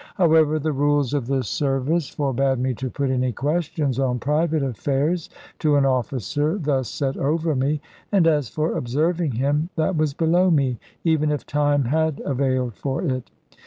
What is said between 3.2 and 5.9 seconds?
questions on private affairs to an